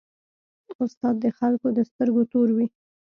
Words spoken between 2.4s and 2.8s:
وي.